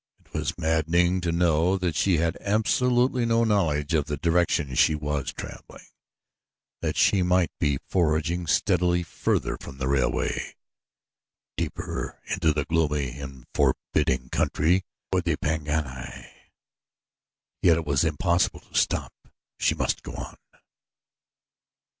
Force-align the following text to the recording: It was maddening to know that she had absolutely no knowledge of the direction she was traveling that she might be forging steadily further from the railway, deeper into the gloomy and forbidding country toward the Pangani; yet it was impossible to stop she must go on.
It 0.25 0.33
was 0.33 0.57
maddening 0.57 1.21
to 1.21 1.31
know 1.31 1.77
that 1.77 1.93
she 1.93 2.17
had 2.17 2.35
absolutely 2.41 3.23
no 3.23 3.43
knowledge 3.43 3.93
of 3.93 4.05
the 4.05 4.17
direction 4.17 4.73
she 4.73 4.95
was 4.95 5.31
traveling 5.31 5.85
that 6.81 6.97
she 6.97 7.21
might 7.21 7.51
be 7.59 7.77
forging 7.87 8.47
steadily 8.47 9.03
further 9.03 9.59
from 9.61 9.77
the 9.77 9.87
railway, 9.87 10.55
deeper 11.55 12.19
into 12.25 12.51
the 12.51 12.65
gloomy 12.65 13.19
and 13.19 13.45
forbidding 13.53 14.29
country 14.29 14.81
toward 15.11 15.25
the 15.25 15.37
Pangani; 15.37 16.27
yet 17.61 17.77
it 17.77 17.85
was 17.85 18.03
impossible 18.03 18.61
to 18.61 18.73
stop 18.73 19.13
she 19.59 19.75
must 19.75 20.01
go 20.01 20.13
on. 20.15 20.35